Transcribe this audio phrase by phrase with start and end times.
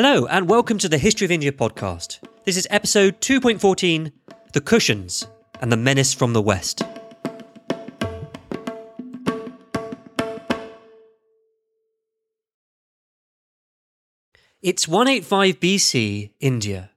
[0.00, 2.20] Hello, and welcome to the History of India podcast.
[2.44, 4.12] This is episode 2.14
[4.52, 5.26] The Kushans
[5.60, 6.84] and the Menace from the West.
[14.62, 16.92] It's 185 BC, India,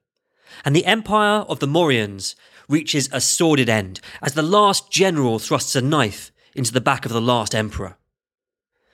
[0.64, 2.36] and the empire of the Mauryans
[2.68, 7.12] reaches a sordid end as the last general thrusts a knife into the back of
[7.12, 7.96] the last emperor.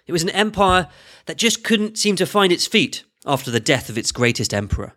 [0.06, 0.88] It was an empire
[1.26, 4.94] that just couldn't seem to find its feet after the death of its greatest emperor.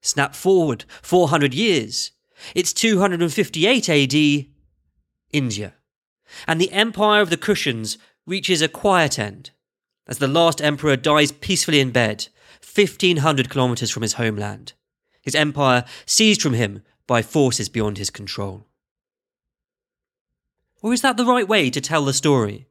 [0.00, 2.12] Snap forward 400 years.
[2.54, 4.46] It's 258 AD,
[5.32, 5.74] India.
[6.46, 9.50] And the empire of the Kushans reaches a quiet end
[10.06, 12.28] as the last emperor dies peacefully in bed,
[12.62, 14.72] 1500 kilometers from his homeland,
[15.20, 18.66] his empire seized from him by forces beyond his control.
[20.82, 22.68] Or is that the right way to tell the story?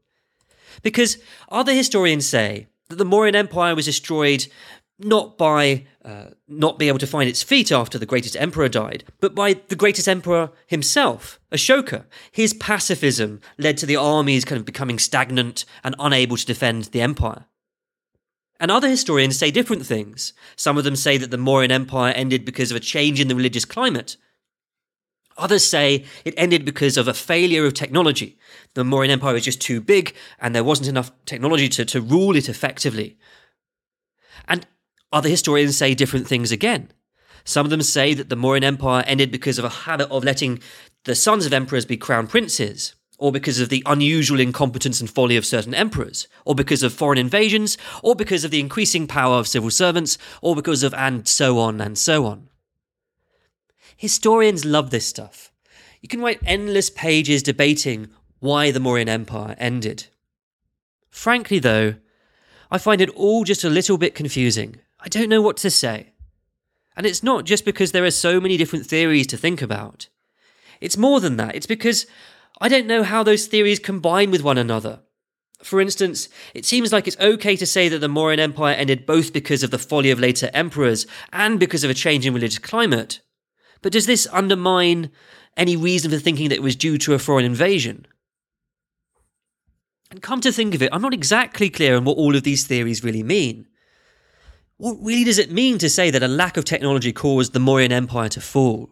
[0.82, 1.18] Because
[1.50, 4.48] other historians say that the Mauryan Empire was destroyed
[4.98, 9.04] not by uh, not being able to find its feet after the greatest emperor died,
[9.20, 12.06] but by the greatest emperor himself, Ashoka.
[12.32, 17.02] His pacifism led to the armies kind of becoming stagnant and unable to defend the
[17.02, 17.46] empire.
[18.58, 20.32] And other historians say different things.
[20.56, 23.36] Some of them say that the Mauryan Empire ended because of a change in the
[23.36, 24.16] religious climate.
[25.38, 28.38] Others say it ended because of a failure of technology.
[28.74, 32.36] The Mauryan Empire was just too big and there wasn't enough technology to, to rule
[32.36, 33.18] it effectively.
[34.48, 34.66] And
[35.12, 36.92] other historians say different things again.
[37.44, 40.60] Some of them say that the Mauryan Empire ended because of a habit of letting
[41.04, 45.38] the sons of emperors be crown princes, or because of the unusual incompetence and folly
[45.38, 49.48] of certain emperors, or because of foreign invasions, or because of the increasing power of
[49.48, 52.50] civil servants, or because of and so on and so on.
[53.96, 55.52] Historians love this stuff.
[56.02, 60.08] You can write endless pages debating why the Mauryan Empire ended.
[61.10, 61.96] Frankly, though,
[62.70, 64.78] I find it all just a little bit confusing.
[65.00, 66.12] I don't know what to say.
[66.98, 70.10] And it's not just because there are so many different theories to think about.
[70.82, 71.56] It's more than that.
[71.56, 72.06] It's because
[72.60, 75.02] I don't know how those theories combine with one another.
[75.64, 79.34] For instance, it seems like it's okay to say that the Mauryan Empire ended both
[79.34, 83.22] because of the folly of later emperors and because of a change in religious climate.
[83.86, 85.12] But does this undermine
[85.56, 88.08] any reason for thinking that it was due to a foreign invasion?
[90.10, 92.66] And come to think of it, I'm not exactly clear on what all of these
[92.66, 93.68] theories really mean.
[94.78, 97.92] What really does it mean to say that a lack of technology caused the Mauryan
[97.92, 98.90] Empire to fall?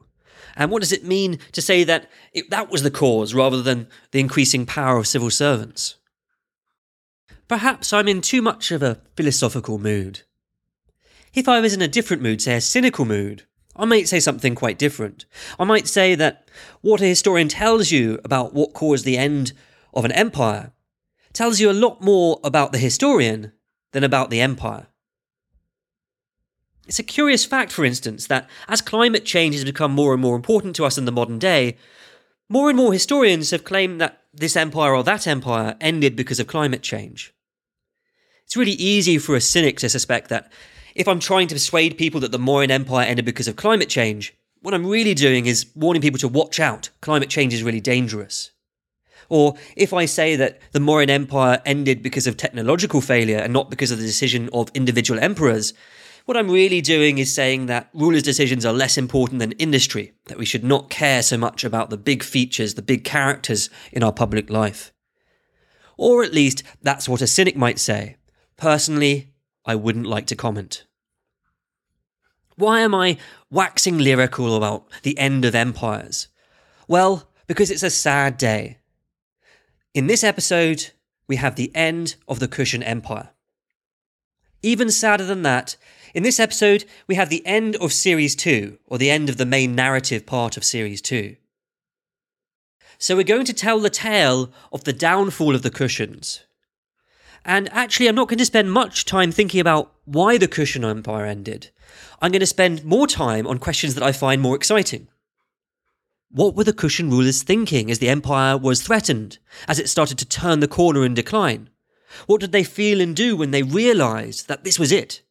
[0.56, 3.88] And what does it mean to say that it, that was the cause rather than
[4.12, 5.96] the increasing power of civil servants?
[7.48, 10.22] Perhaps I'm in too much of a philosophical mood.
[11.34, 14.56] If I was in a different mood, say a cynical mood, I might say something
[14.56, 15.26] quite different.
[15.60, 16.50] I might say that
[16.82, 19.54] what a historian tells you about what caused the end
[19.94, 20.72] of an empire
[21.34, 23.52] tells you a lot more about the historian
[23.92, 24.88] than about the empire.
[26.88, 30.36] It's a curious fact, for instance, that as climate change has become more and more
[30.36, 31.78] important to us in the modern day,
[32.50, 36.48] more and more historians have claimed that this empire or that empire ended because of
[36.48, 37.34] climate change.
[38.46, 40.52] It's really easy for a cynic to suspect that
[40.96, 44.34] if I'm trying to persuade people that the Mauryan Empire ended because of climate change,
[44.62, 46.90] what I'm really doing is warning people to watch out.
[47.02, 48.52] Climate change is really dangerous.
[49.30, 53.70] Or if I say that the Mauryan Empire ended because of technological failure and not
[53.70, 55.74] because of the decision of individual emperors,
[56.26, 60.38] what I'm really doing is saying that rulers' decisions are less important than industry, that
[60.38, 64.14] we should not care so much about the big features, the big characters in our
[64.14, 64.94] public life.
[65.98, 68.16] Or at least that's what a cynic might say.
[68.56, 69.33] Personally,
[69.66, 70.86] I wouldn't like to comment.
[72.56, 73.18] Why am I
[73.50, 76.28] waxing lyrical about the end of empires?
[76.88, 78.78] Well, because it's a sad day.
[79.94, 80.92] In this episode,
[81.28, 83.30] we have the end of the Kushan Empire.
[84.62, 85.76] Even sadder than that
[86.14, 89.48] in this episode, we have the end of Series 2, or the end of the
[89.48, 91.36] main narrative part of Series 2.
[93.00, 96.42] So we're going to tell the tale of the downfall of the Kushans.
[97.46, 101.26] And actually, I'm not going to spend much time thinking about why the Kushan Empire
[101.26, 101.72] ended.
[102.22, 105.10] I'm going to spend more time on questions that I find more exciting.
[106.32, 109.38] What were the Kushan rulers thinking as the empire was threatened,
[109.68, 111.70] as it started to turn the corner and decline?
[112.28, 115.22] What did they feel and do when they realized that this was it?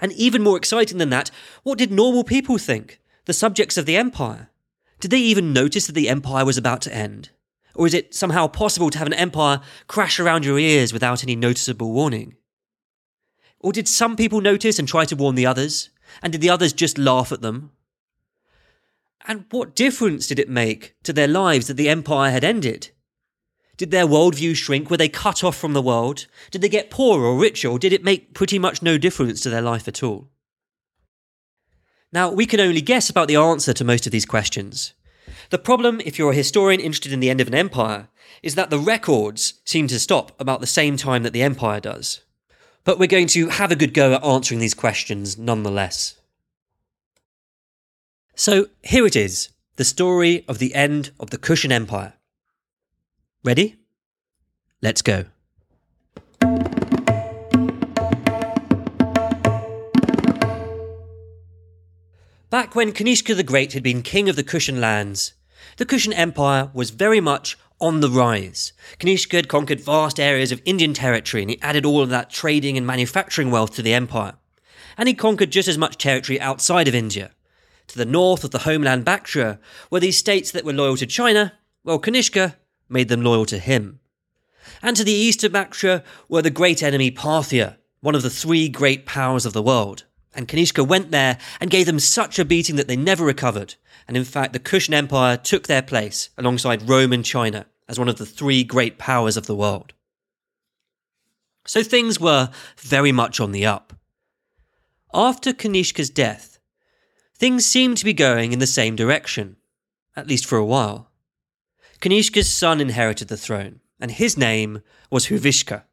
[0.00, 1.30] And even more exciting than that,
[1.62, 3.00] what did normal people think?
[3.26, 4.50] The subjects of the empire?
[5.00, 7.30] Did they even notice that the empire was about to end?
[7.74, 11.36] Or is it somehow possible to have an empire crash around your ears without any
[11.36, 12.36] noticeable warning?
[13.60, 15.90] Or did some people notice and try to warn the others?
[16.22, 17.70] And did the others just laugh at them?
[19.26, 22.90] And what difference did it make to their lives that the empire had ended?
[23.76, 24.90] Did their worldview shrink?
[24.90, 26.26] Were they cut off from the world?
[26.50, 29.50] Did they get poorer or richer, or did it make pretty much no difference to
[29.50, 30.28] their life at all?
[32.12, 34.92] Now, we can only guess about the answer to most of these questions.
[35.52, 38.08] The problem, if you're a historian interested in the end of an empire,
[38.42, 42.22] is that the records seem to stop about the same time that the empire does.
[42.84, 46.18] But we're going to have a good go at answering these questions nonetheless.
[48.34, 52.14] So here it is the story of the end of the Kushan Empire.
[53.44, 53.76] Ready?
[54.80, 55.26] Let's go.
[62.48, 65.34] Back when Kanishka the Great had been king of the Kushan lands,
[65.76, 68.72] the Kushan Empire was very much on the rise.
[68.98, 72.76] Kanishka had conquered vast areas of Indian territory and he added all of that trading
[72.76, 74.34] and manufacturing wealth to the empire.
[74.96, 77.32] And he conquered just as much territory outside of India.
[77.88, 79.58] To the north of the homeland Bactria
[79.90, 82.56] were these states that were loyal to China, while Kanishka
[82.88, 83.98] made them loyal to him.
[84.80, 88.68] And to the east of Bactria were the great enemy Parthia, one of the three
[88.68, 90.04] great powers of the world.
[90.34, 93.74] And Kanishka went there and gave them such a beating that they never recovered.
[94.08, 98.08] And in fact, the Kushan Empire took their place alongside Rome and China as one
[98.08, 99.92] of the three great powers of the world.
[101.66, 103.92] So things were very much on the up.
[105.14, 106.58] After Kanishka's death,
[107.34, 109.56] things seemed to be going in the same direction,
[110.16, 111.10] at least for a while.
[112.00, 115.84] Kanishka's son inherited the throne, and his name was Huvishka.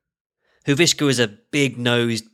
[0.65, 2.25] Huvishka was a big nosed,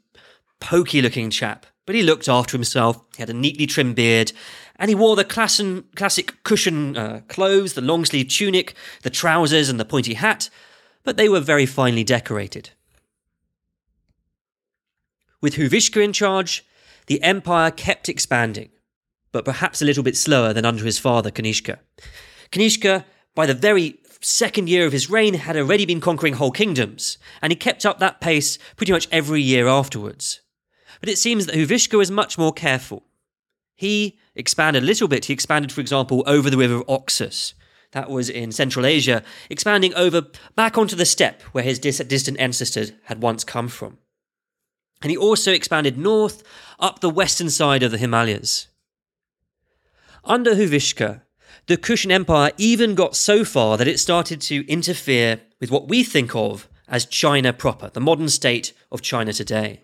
[0.59, 3.01] pokey looking chap, but he looked after himself.
[3.15, 4.31] He had a neatly trimmed beard,
[4.77, 9.79] and he wore the classic Kushan uh, clothes, the long sleeved tunic, the trousers, and
[9.79, 10.49] the pointy hat,
[11.03, 12.71] but they were very finely decorated.
[15.41, 16.65] With Huvishka in charge,
[17.07, 18.69] the empire kept expanding,
[19.31, 21.77] but perhaps a little bit slower than under his father Kanishka.
[22.51, 23.05] Kanishka
[23.35, 27.51] by the very second year of his reign, had already been conquering whole kingdoms, and
[27.51, 30.39] he kept up that pace pretty much every year afterwards.
[31.05, 33.03] But it seems that Huvishka was much more careful.
[33.75, 35.25] He expanded a little bit.
[35.25, 37.53] He expanded, for example, over the river Oxus.
[37.91, 40.25] That was in Central Asia, expanding over
[40.55, 43.99] back onto the steppe where his distant ancestors had once come from.
[45.03, 46.41] And he also expanded north
[46.79, 48.67] up the western side of the Himalayas.
[50.23, 51.21] Under Huvishka,
[51.67, 56.03] the Kushan Empire even got so far that it started to interfere with what we
[56.03, 59.83] think of as China proper, the modern state of China today.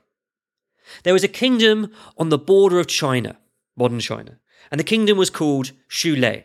[1.04, 3.38] There was a kingdom on the border of China,
[3.76, 4.40] modern China,
[4.70, 6.44] and the kingdom was called Shule.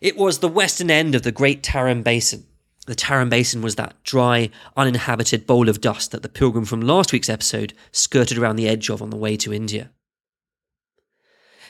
[0.00, 2.46] It was the western end of the Great Tarim Basin.
[2.86, 7.12] The Tarim Basin was that dry, uninhabited bowl of dust that the pilgrim from last
[7.12, 9.90] week's episode skirted around the edge of on the way to India.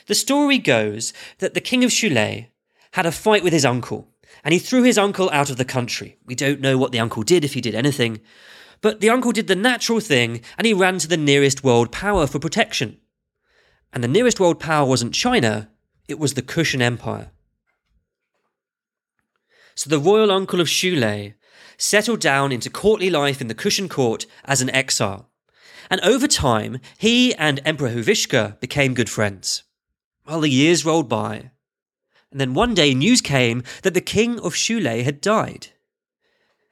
[0.07, 2.47] The story goes that the king of Shule
[2.93, 4.07] had a fight with his uncle,
[4.43, 6.17] and he threw his uncle out of the country.
[6.25, 8.19] We don't know what the uncle did, if he did anything,
[8.83, 12.27] but the uncle did the natural thing and he ran to the nearest world power
[12.27, 12.99] for protection.
[13.93, 15.69] And the nearest world power wasn't China,
[16.09, 17.31] it was the Kushan Empire.
[19.73, 21.33] So the royal uncle of Shulei
[21.77, 25.29] settled down into courtly life in the Kushan court as an exile.
[25.89, 29.63] And over time, he and Emperor Huvishka became good friends.
[30.27, 31.51] Well, the years rolled by,
[32.31, 35.67] and then one day news came that the king of Shulei had died.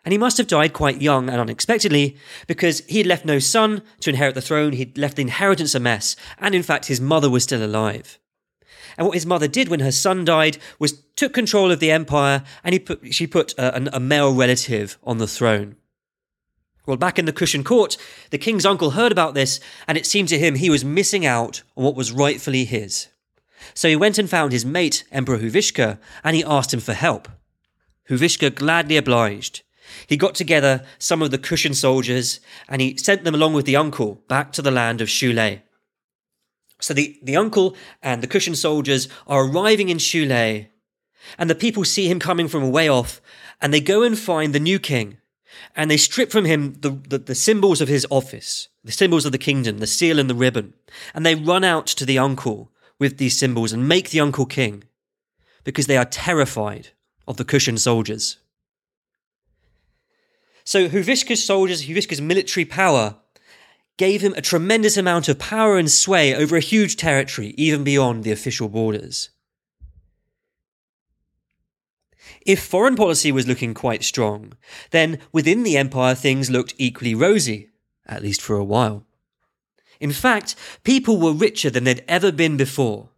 [0.04, 2.18] And he must have died quite young and unexpectedly,
[2.48, 5.80] because he had left no son to inherit the throne, he'd left the inheritance a
[5.80, 8.18] mess, and in fact his mother was still alive.
[8.98, 12.44] And what his mother did when her son died was took control of the empire,
[12.64, 15.76] and put, she put a, a male relative on the throne.
[16.88, 17.96] Well, back in the Kushan court,
[18.32, 21.62] the king's uncle heard about this, and it seemed to him he was missing out
[21.78, 23.08] on what was rightfully his.
[23.76, 27.30] So he went and found his mate, Emperor Huvishka, and he asked him for help.
[28.10, 29.62] Huvishka gladly obliged.
[30.08, 33.76] He got together some of the Kushan soldiers and he sent them along with the
[33.76, 35.62] uncle back to the land of Shulei.
[36.82, 40.68] So the, the uncle and the Kushan soldiers are arriving in Shulei,
[41.38, 43.22] and the people see him coming from a way off,
[43.62, 45.18] and they go and find the new king,
[45.76, 49.32] and they strip from him the, the, the symbols of his office, the symbols of
[49.32, 50.74] the kingdom, the seal and the ribbon,
[51.14, 54.84] and they run out to the uncle with these symbols and make the uncle king
[55.64, 56.90] because they are terrified
[57.28, 58.38] of the Kushan soldiers.
[60.64, 63.18] So Huvishka's soldiers, Huvishka's military power,
[63.98, 68.24] gave him a tremendous amount of power and sway over a huge territory, even beyond
[68.24, 69.30] the official borders.
[72.46, 74.54] If foreign policy was looking quite strong,
[74.92, 77.70] then within the empire things looked equally rosy,
[78.08, 79.06] at least for a while.
[80.00, 83.10] In fact, people were richer than they'd ever been before,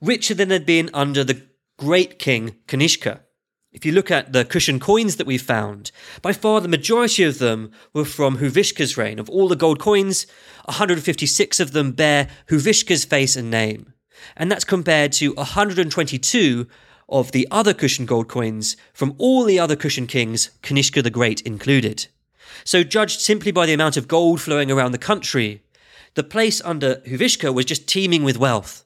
[0.00, 1.42] richer than they'd been under the
[1.76, 3.20] great king Kanishka.
[3.76, 5.90] If you look at the Kushan coins that we found,
[6.22, 9.18] by far the majority of them were from Huvishka's reign.
[9.18, 10.26] Of all the gold coins,
[10.64, 13.92] 156 of them bear Huvishka's face and name.
[14.34, 16.66] And that's compared to 122
[17.10, 21.42] of the other Kushan gold coins from all the other Kushan kings, Kanishka the Great
[21.42, 22.06] included.
[22.64, 25.62] So, judged simply by the amount of gold flowing around the country,
[26.14, 28.85] the place under Huvishka was just teeming with wealth.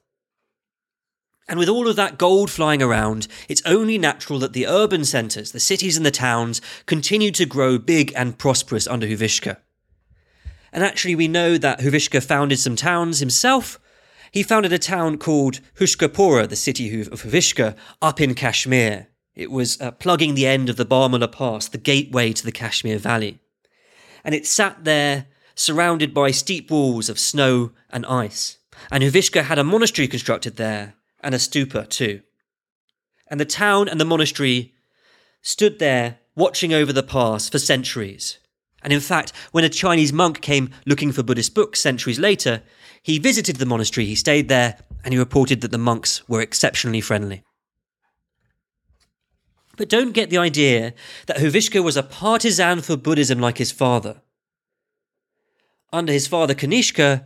[1.47, 5.51] And with all of that gold flying around, it's only natural that the urban centres,
[5.51, 9.57] the cities and the towns, continue to grow big and prosperous under Huvishka.
[10.71, 13.79] And actually, we know that Huvishka founded some towns himself.
[14.31, 19.07] He founded a town called Hushkapura, the city of Huvishka, up in Kashmir.
[19.35, 22.97] It was uh, plugging the end of the Baramulla Pass, the gateway to the Kashmir
[22.97, 23.39] Valley.
[24.23, 28.57] And it sat there, surrounded by steep walls of snow and ice.
[28.89, 32.21] And Huvishka had a monastery constructed there, and a stupa too.
[33.27, 34.73] And the town and the monastery
[35.41, 38.37] stood there watching over the pass for centuries.
[38.83, 42.63] And in fact, when a Chinese monk came looking for Buddhist books centuries later,
[43.03, 47.01] he visited the monastery, he stayed there, and he reported that the monks were exceptionally
[47.01, 47.43] friendly.
[49.77, 50.93] But don't get the idea
[51.27, 54.21] that Huvishka was a partisan for Buddhism like his father.
[55.93, 57.25] Under his father Kanishka,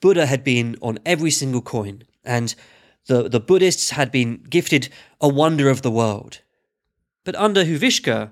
[0.00, 2.54] Buddha had been on every single coin, and
[3.06, 4.88] the, the Buddhists had been gifted
[5.20, 6.40] a wonder of the world.
[7.24, 8.30] But under Huvishka,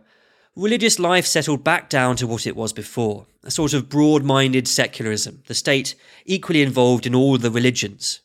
[0.57, 4.67] religious life settled back down to what it was before a sort of broad minded
[4.67, 8.21] secularism, the state equally involved in all the religions.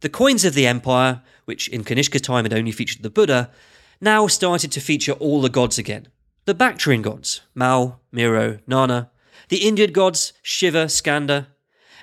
[0.00, 3.50] The coins of the empire, which in Kanishka's time had only featured the Buddha,
[4.00, 6.06] now started to feature all the gods again.
[6.44, 9.10] The Bactrian gods, Mao, Miro, Nana,
[9.48, 11.48] the Indian gods, Shiva, Skanda,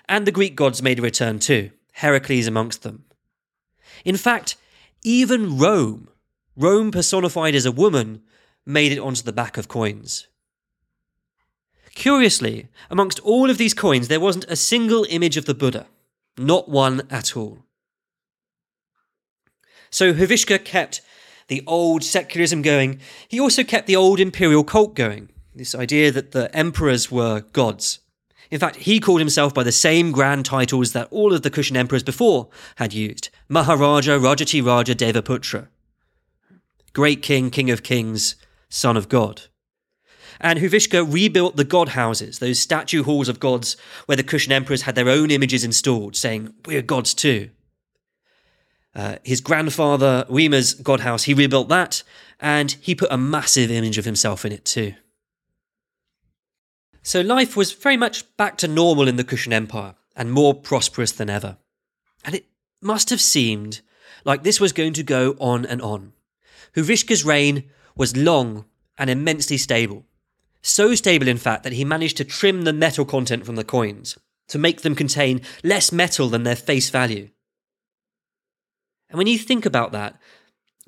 [0.10, 3.05] and the Greek gods made a return too, Heracles amongst them.
[4.04, 4.58] In fact,
[5.04, 6.10] even Rome,
[6.56, 8.22] Rome personified as a woman,
[8.66, 10.28] made it onto the back of coins.
[11.94, 15.88] Curiously, amongst all of these coins, there wasn't a single image of the Buddha.
[16.38, 17.60] Not one at all.
[19.90, 21.02] So Huvishka kept
[21.48, 23.00] the old secularism going.
[23.30, 25.30] He also kept the old imperial cult going.
[25.54, 28.00] This idea that the emperors were gods.
[28.52, 31.76] In fact, he called himself by the same grand titles that all of the Kushan
[31.76, 35.68] emperors before had used Maharaja Rajati Raja Devaputra.
[36.94, 38.36] Great king, king of kings,
[38.70, 39.44] son of God.
[40.40, 44.84] And Huvishka rebuilt the god houses, those statue halls of gods where the Kushan emperors
[44.84, 47.50] had their own images installed, saying, We're gods too.
[48.94, 52.04] Uh, his grandfather, Wima's god house, he rebuilt that,
[52.40, 54.94] and he put a massive image of himself in it too.
[57.06, 61.12] So life was very much back to normal in the Kushan Empire and more prosperous
[61.12, 61.58] than ever.
[62.24, 62.48] And it
[62.82, 63.82] must have seemed
[64.24, 66.14] like this was going to go on and on.
[66.76, 68.66] Huvishka's reign was long
[68.98, 70.08] and immensely stable.
[70.64, 74.18] So stable, in fact, that he managed to trim the metal content from the coins
[74.48, 77.30] to make them contain less metal than their face value.
[79.12, 80.20] And when you think about that,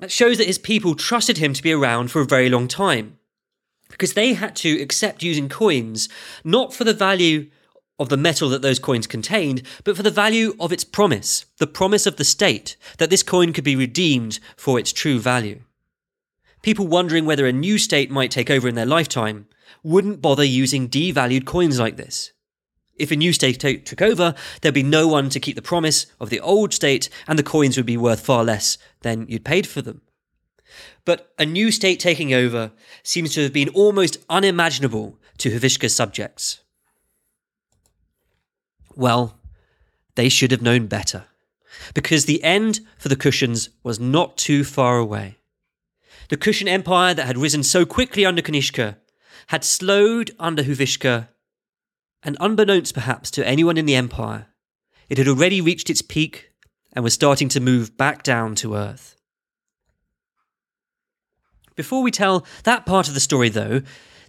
[0.00, 3.18] that shows that his people trusted him to be around for a very long time
[3.88, 6.08] because they had to accept using coins
[6.44, 7.50] not for the value
[7.98, 11.66] of the metal that those coins contained, but for the value of its promise, the
[11.66, 15.60] promise of the state that this coin could be redeemed for its true value.
[16.62, 19.46] People wondering whether a new state might take over in their lifetime
[19.82, 22.32] wouldn't bother using devalued coins like this.
[22.96, 26.06] If a new state t- took over, there'd be no one to keep the promise
[26.20, 29.66] of the old state, and the coins would be worth far less than you'd paid
[29.68, 30.02] for them.
[31.04, 32.72] But a new state taking over
[33.02, 36.60] seems to have been almost unimaginable to Huvishka's subjects.
[38.94, 39.38] Well,
[40.16, 41.26] they should have known better,
[41.94, 45.36] because the end for the Kushans was not too far away.
[46.28, 48.96] The Kushan Empire that had risen so quickly under Kanishka
[49.46, 51.28] had slowed under Huvishka,
[52.22, 54.48] and unbeknownst perhaps to anyone in the empire,
[55.08, 56.50] it had already reached its peak
[56.92, 59.16] and was starting to move back down to earth.
[61.78, 63.82] Before we tell that part of the story, though,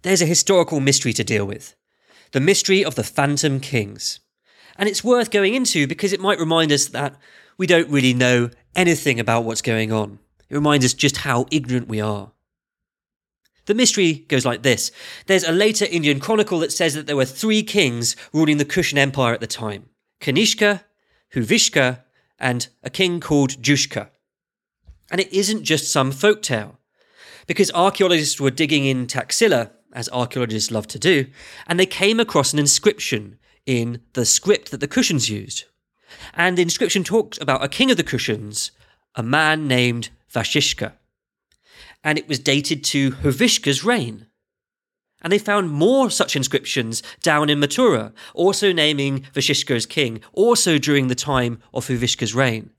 [0.04, 1.76] there's a historical mystery to deal with
[2.32, 4.20] the mystery of the Phantom Kings.
[4.78, 7.16] And it's worth going into because it might remind us that
[7.58, 10.20] we don't really know anything about what's going on.
[10.48, 12.34] It reminds us just how ignorant we are.
[13.66, 14.92] The mystery goes like this
[15.26, 19.00] There's a later Indian chronicle that says that there were three kings ruling the Kushan
[19.00, 19.90] Empire at the time
[20.22, 20.84] Kanishka,
[21.34, 22.04] Huvishka,
[22.38, 24.10] and a king called Jushka.
[25.10, 26.79] And it isn't just some folk tale
[27.50, 31.26] because archaeologists were digging in Taxila, as archaeologists love to do,
[31.66, 35.64] and they came across an inscription in the script that the Kushans used.
[36.36, 38.70] And the inscription talked about a king of the Kushans,
[39.16, 40.92] a man named Vashishka.
[42.04, 44.28] and it was dated to Huvishka's reign.
[45.24, 50.78] And they found more such inscriptions down in Mathura, also naming Vashishka as king, also
[50.78, 52.70] during the time of Huvishka's reign.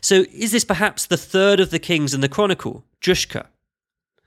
[0.00, 3.46] So is this perhaps the third of the kings in the chronicle, Jushka?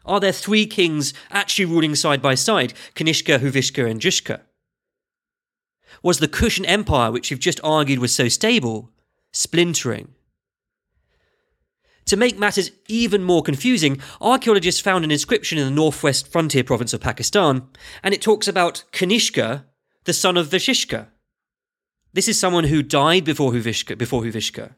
[0.06, 4.42] Are there three kings actually ruling side by side, Kanishka, Huvishka, and Jushka?
[6.02, 8.92] Was the Kushan Empire, which you've just argued was so stable,
[9.32, 10.14] splintering?
[12.06, 16.94] To make matters even more confusing, archaeologists found an inscription in the northwest frontier province
[16.94, 17.68] of Pakistan,
[18.02, 19.66] and it talks about Kanishka,
[20.06, 21.08] the son of Vashishka.
[22.14, 24.74] This is someone who died before Huvishka, before Huvishka.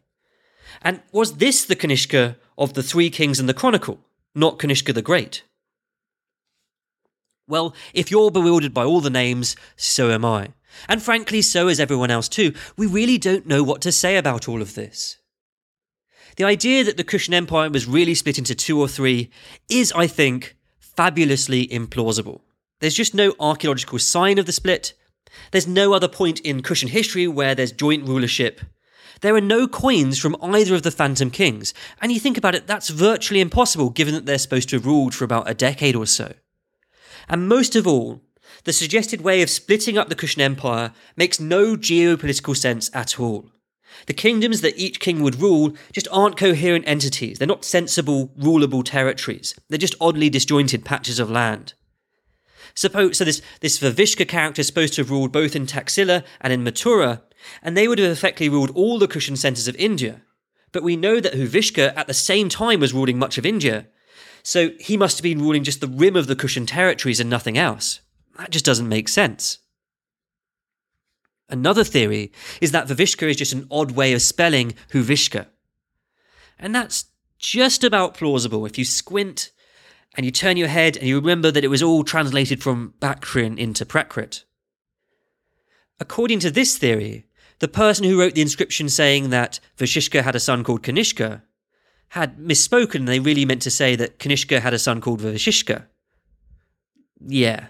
[0.81, 3.99] And was this the Kanishka of the three kings in the Chronicle,
[4.33, 5.43] not Kanishka the Great?
[7.47, 10.53] Well, if you're bewildered by all the names, so am I.
[10.87, 12.53] And frankly, so is everyone else too.
[12.77, 15.17] We really don't know what to say about all of this.
[16.37, 19.29] The idea that the Kushan Empire was really split into two or three
[19.69, 22.41] is, I think, fabulously implausible.
[22.79, 24.93] There's just no archaeological sign of the split.
[25.51, 28.61] There's no other point in Kushan history where there's joint rulership.
[29.21, 32.67] There are no coins from either of the Phantom Kings, and you think about it,
[32.67, 36.07] that's virtually impossible given that they're supposed to have ruled for about a decade or
[36.07, 36.33] so.
[37.29, 38.21] And most of all,
[38.63, 43.51] the suggested way of splitting up the Kushan Empire makes no geopolitical sense at all.
[44.07, 47.37] The kingdoms that each king would rule just aren't coherent entities.
[47.37, 49.53] They're not sensible, rulable territories.
[49.69, 51.73] They're just oddly disjointed patches of land.
[52.73, 56.53] Suppose, so this, this Vavishka character is supposed to have ruled both in Taxila and
[56.53, 57.21] in Mathura,
[57.61, 60.21] and they would have effectively ruled all the Kushan centres of India.
[60.71, 63.87] But we know that Huvishka at the same time was ruling much of India,
[64.43, 67.57] so he must have been ruling just the rim of the Kushan territories and nothing
[67.57, 68.01] else.
[68.37, 69.59] That just doesn't make sense.
[71.49, 72.31] Another theory
[72.61, 75.47] is that Vavishka is just an odd way of spelling Huvishka.
[76.57, 77.05] And that's
[77.37, 79.51] just about plausible if you squint
[80.15, 83.57] and you turn your head and you remember that it was all translated from Bactrian
[83.57, 84.43] into Prakrit.
[85.99, 87.27] According to this theory,
[87.61, 91.43] the person who wrote the inscription saying that Vashishka had a son called Kanishka
[92.09, 95.85] had misspoken they really meant to say that Kanishka had a son called Vashishka.
[97.25, 97.67] Yeah.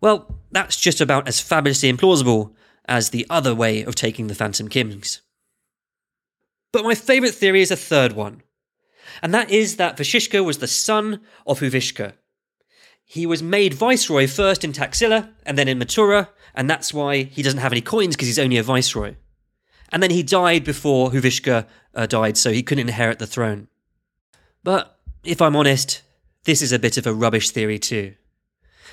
[0.00, 2.54] Well, that's just about as fabulously implausible
[2.86, 5.20] as the other way of taking the Phantom Kings.
[6.72, 8.42] But my favourite theory is a third one,
[9.22, 12.14] and that is that Vashishka was the son of Huvishka.
[13.12, 17.42] He was made viceroy first in Taxila and then in Mathura, and that's why he
[17.42, 19.16] doesn't have any coins because he's only a viceroy.
[19.90, 23.66] And then he died before Huvishka uh, died, so he couldn't inherit the throne.
[24.62, 26.02] But if I'm honest,
[26.44, 28.14] this is a bit of a rubbish theory too.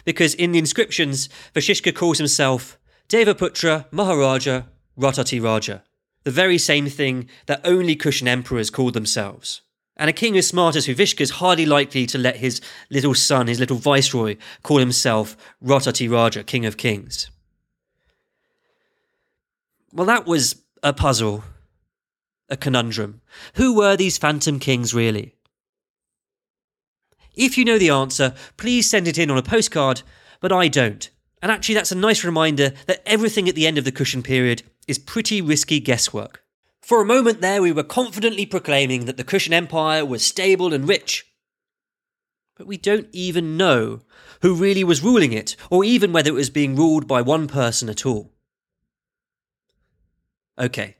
[0.04, 4.64] Because in the inscriptions, Vashishka calls himself Devaputra Maharaja
[4.98, 5.84] Rajati Raja,
[6.24, 9.62] the very same thing that only Kushan emperors called themselves.
[9.98, 13.48] And a king as smart as Huvishka is hardly likely to let his little son,
[13.48, 17.32] his little viceroy, call himself Rajati Raja, King of Kings.
[19.92, 21.44] Well, that was a puzzle,
[22.48, 23.22] a conundrum.
[23.56, 25.34] Who were these phantom kings really?
[27.34, 30.04] If you know the answer, please send it in on a postcard,
[30.42, 31.10] but I don't.
[31.42, 34.64] And actually, that's a nice reminder that everything at the end of the Kushan period
[34.88, 36.44] is pretty risky guesswork.
[36.88, 40.88] For a moment there, we were confidently proclaiming that the Kushan Empire was stable and
[40.88, 41.30] rich.
[42.56, 44.04] But we don't even know
[44.42, 47.90] who really was ruling it, or even whether it was being ruled by one person
[47.90, 48.32] at all.
[50.58, 50.96] Okay,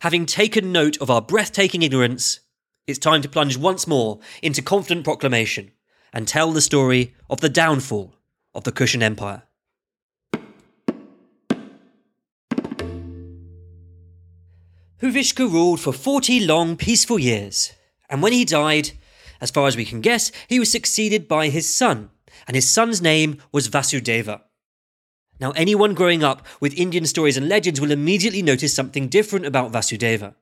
[0.00, 2.40] having taken note of our breathtaking ignorance,
[2.86, 5.70] it's time to plunge once more into confident proclamation
[6.12, 8.14] and tell the story of the downfall
[8.54, 9.44] of the Kushan Empire.
[15.02, 17.72] Huvishka ruled for 40 long, peaceful years,
[18.08, 18.92] and when he died,
[19.42, 22.08] as far as we can guess, he was succeeded by his son,
[22.46, 24.40] and his son's name was Vasudeva.
[25.38, 29.70] Now, anyone growing up with Indian stories and legends will immediately notice something different about
[29.70, 30.34] Vasudeva.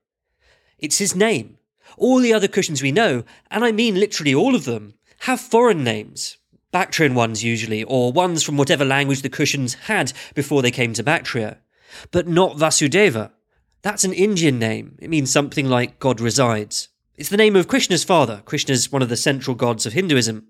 [0.78, 1.58] It's his name.
[1.96, 5.82] All the other Kushans we know, and I mean literally all of them, have foreign
[5.82, 6.36] names.
[6.70, 11.02] Bactrian ones usually, or ones from whatever language the Kushans had before they came to
[11.02, 11.58] Bactria.
[12.12, 13.32] But not Vasudeva.
[13.84, 14.96] That's an Indian name.
[14.98, 16.88] It means something like God resides.
[17.16, 18.40] It's the name of Krishna's father.
[18.46, 20.48] Krishna's one of the central gods of Hinduism.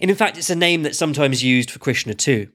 [0.00, 2.48] And in fact, it's a name that's sometimes used for Krishna too.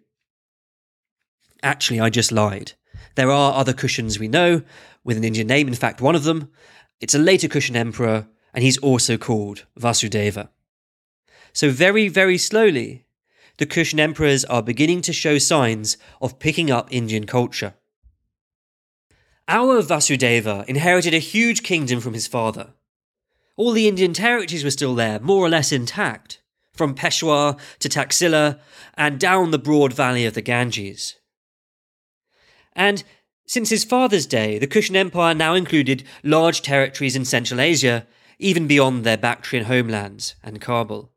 [1.61, 2.71] Actually, I just lied.
[3.13, 4.63] There are other Kushans we know
[5.03, 5.67] with an Indian name.
[5.67, 6.49] In fact, one of them,
[6.99, 10.49] it's a later Kushan emperor, and he's also called Vasudeva.
[11.53, 13.05] So, very, very slowly,
[13.59, 17.75] the Kushan emperors are beginning to show signs of picking up Indian culture.
[19.47, 22.73] Our Vasudeva inherited a huge kingdom from his father.
[23.55, 26.41] All the Indian territories were still there, more or less intact,
[26.73, 28.59] from Peshawar to Taxila
[28.95, 31.15] and down the broad valley of the Ganges.
[32.73, 33.03] And
[33.45, 38.05] since his father's day, the Kushan Empire now included large territories in Central Asia,
[38.39, 41.11] even beyond their Bactrian homelands and Kabul.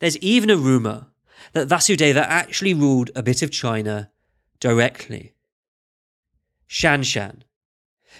[0.00, 1.06] There's even a rumour
[1.52, 4.10] that Vasudeva actually ruled a bit of China
[4.58, 5.34] directly.
[6.72, 7.42] Shanshan.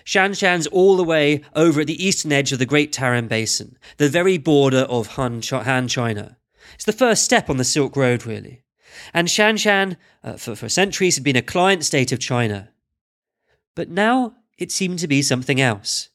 [0.04, 4.10] Shanshan's all the way over at the eastern edge of the Great Tarim Basin, the
[4.10, 6.36] very border of Han, China.
[6.74, 8.62] It's the first step on the Silk Road, really.
[9.14, 12.68] And Shanshan, uh, for, for centuries, had been a client state of China.
[13.74, 16.10] But now it seemed to be something else.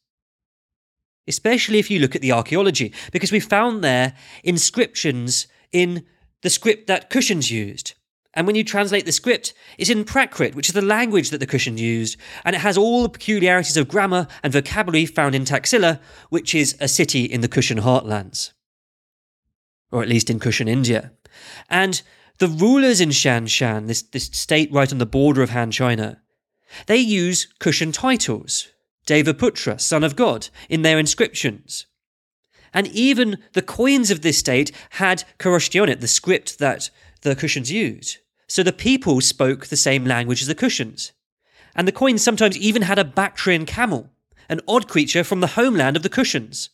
[1.27, 6.05] Especially if you look at the archaeology, because we found there inscriptions in
[6.43, 7.95] the script that Kushans used.
[8.37, 11.47] And when you translate the script, it's in Prakrit, which is the language that the
[11.47, 15.99] Kushans used, and it has all the peculiarities of grammar and vocabulary found in Taxila,
[16.29, 18.51] which is a city in the Kushan heartlands.
[19.91, 21.13] Or at least in Kushan India.
[21.67, 22.03] And
[22.37, 26.21] the rulers in Shan Shan, this, this state right on the border of Han China,
[26.85, 28.67] they use Kushan titles,
[29.07, 31.87] Devaputra, son of God, in their inscriptions.
[32.71, 38.19] And even the coins of this state had Kharoshthi the script that the Kushans used.
[38.47, 41.11] So the people spoke the same language as the Kushans.
[41.75, 44.09] And the coins sometimes even had a Bactrian camel,
[44.49, 46.69] an odd creature from the homeland of the Kushans.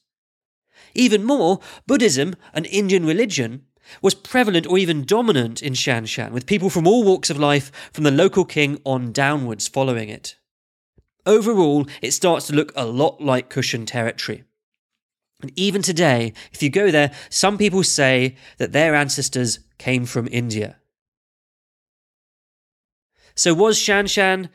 [0.93, 3.63] Even more, Buddhism, an Indian religion,
[4.01, 7.71] was prevalent or even dominant in Shan Shan, with people from all walks of life,
[7.91, 10.35] from the local king on downwards, following it.
[11.25, 14.43] Overall, it starts to look a lot like Kushan territory.
[15.41, 20.29] And even today, if you go there, some people say that their ancestors came from
[20.31, 20.77] India.
[23.35, 24.49] So was Shanshan,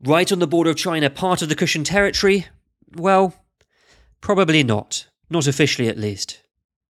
[0.00, 2.46] right on the border of China, part of the Kushan territory?
[2.94, 3.34] Well,
[4.20, 5.06] probably not.
[5.30, 6.40] Not officially, at least.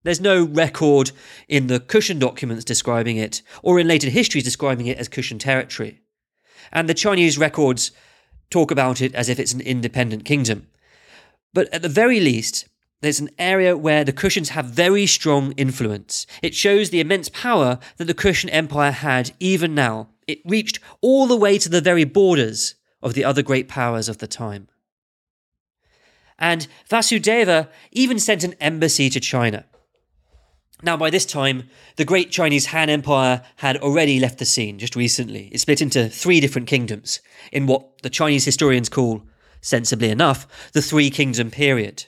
[0.04, 1.12] There's no record
[1.48, 6.02] in the Kushan documents describing it, or in later histories describing it as Kushan territory.
[6.72, 7.92] And the Chinese records
[8.50, 10.68] talk about it as if it's an independent kingdom.
[11.54, 12.68] But at the very least,
[13.02, 16.28] there's an area where the Kushans have very strong influence.
[16.42, 20.10] It shows the immense power that the Kushan Empire had even now.
[20.28, 24.18] It reached all the way to the very borders of the other great powers of
[24.18, 24.68] the time.
[26.38, 29.66] And Vasudeva even sent an embassy to China.
[30.84, 34.96] Now, by this time, the great Chinese Han Empire had already left the scene just
[34.96, 35.50] recently.
[35.52, 39.24] It split into three different kingdoms in what the Chinese historians call,
[39.62, 42.06] sensibly enough, the Three Kingdom period.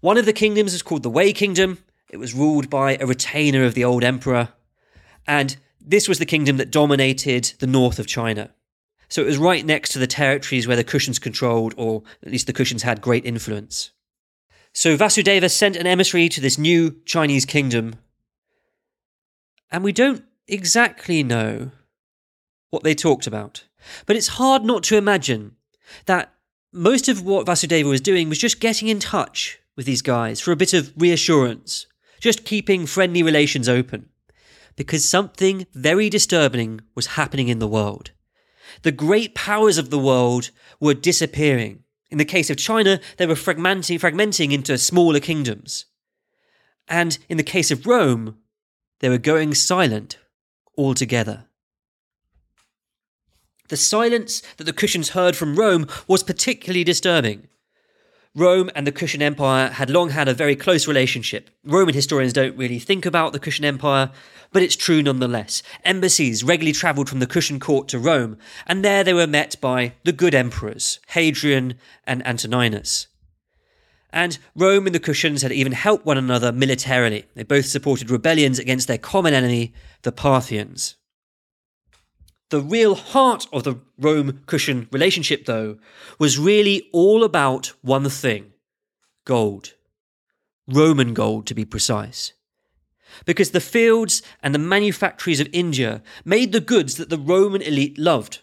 [0.00, 1.78] One of the kingdoms is called the Wei Kingdom.
[2.10, 4.48] It was ruled by a retainer of the old emperor.
[5.26, 8.50] And this was the kingdom that dominated the north of China.
[9.08, 12.46] So it was right next to the territories where the Kushans controlled, or at least
[12.46, 13.90] the Kushans had great influence.
[14.72, 17.96] So Vasudeva sent an emissary to this new Chinese kingdom.
[19.70, 21.72] And we don't exactly know
[22.70, 23.64] what they talked about.
[24.06, 25.56] But it's hard not to imagine
[26.06, 26.32] that
[26.72, 30.52] most of what Vasudeva was doing was just getting in touch with these guys for
[30.52, 31.86] a bit of reassurance,
[32.18, 34.08] just keeping friendly relations open.
[34.76, 38.12] Because something very disturbing was happening in the world.
[38.82, 41.84] The great powers of the world were disappearing.
[42.10, 45.86] In the case of China, they were fragmenting, fragmenting into smaller kingdoms.
[46.88, 48.38] And in the case of Rome,
[49.00, 50.18] they were going silent
[50.76, 51.46] altogether.
[53.68, 57.48] The silence that the Kushans heard from Rome was particularly disturbing.
[58.34, 61.50] Rome and the Kushan Empire had long had a very close relationship.
[61.64, 64.10] Roman historians don't really think about the Kushan Empire,
[64.52, 65.62] but it's true nonetheless.
[65.84, 69.92] Embassies regularly travelled from the Kushan court to Rome, and there they were met by
[70.04, 71.74] the good emperors, Hadrian
[72.06, 73.08] and Antoninus.
[74.14, 77.26] And Rome and the Kushans had even helped one another militarily.
[77.34, 80.96] They both supported rebellions against their common enemy, the Parthians.
[82.52, 85.78] The real heart of the Rome Kushan relationship, though,
[86.18, 88.52] was really all about one thing
[89.24, 89.72] gold.
[90.68, 92.34] Roman gold, to be precise.
[93.24, 97.96] Because the fields and the manufactories of India made the goods that the Roman elite
[97.96, 98.40] loved.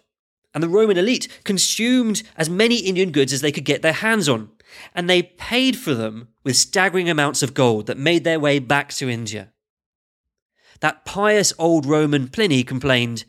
[0.56, 4.28] And the Roman elite consumed as many Indian goods as they could get their hands
[4.28, 4.50] on.
[4.96, 8.90] And they paid for them with staggering amounts of gold that made their way back
[8.94, 9.54] to India.
[10.80, 13.26] That pious old Roman Pliny complained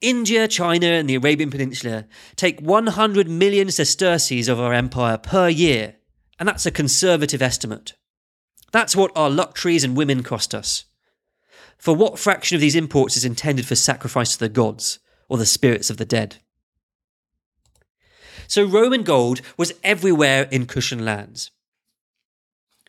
[0.00, 2.06] India, China, and the Arabian Peninsula
[2.36, 5.96] take 100 million sesterces of our empire per year,
[6.38, 7.94] and that's a conservative estimate.
[8.72, 10.84] That's what our luxuries and women cost us.
[11.78, 15.46] For what fraction of these imports is intended for sacrifice to the gods or the
[15.46, 16.36] spirits of the dead?
[18.48, 21.50] So Roman gold was everywhere in Kushan lands.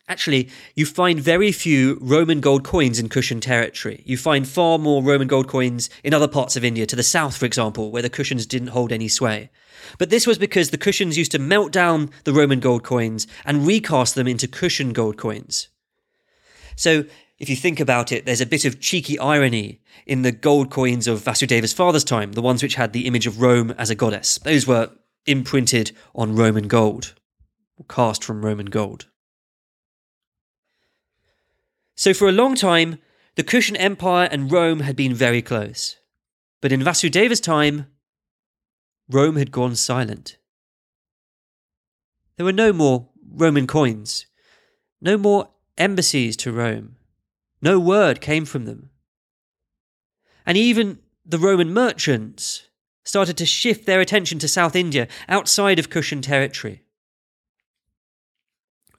[0.08, 4.02] Actually, you find very few Roman gold coins in Kushan territory.
[4.06, 7.36] You find far more Roman gold coins in other parts of India, to the south,
[7.36, 9.50] for example, where the Kushans didn't hold any sway.
[9.98, 13.66] But this was because the Kushans used to melt down the Roman gold coins and
[13.66, 15.68] recast them into Kushan gold coins.
[16.74, 17.04] So,
[17.38, 21.06] if you think about it, there's a bit of cheeky irony in the gold coins
[21.06, 24.38] of Vasudeva's father's time, the ones which had the image of Rome as a goddess.
[24.38, 24.90] Those were
[25.26, 27.14] imprinted on Roman gold,
[27.88, 29.06] cast from Roman gold.
[31.98, 33.00] So, for a long time,
[33.34, 35.96] the Kushan Empire and Rome had been very close.
[36.60, 37.88] But in Vasudeva's time,
[39.10, 40.36] Rome had gone silent.
[42.36, 44.26] There were no more Roman coins,
[45.00, 46.94] no more embassies to Rome,
[47.60, 48.90] no word came from them.
[50.46, 52.68] And even the Roman merchants
[53.02, 56.84] started to shift their attention to South India outside of Kushan territory.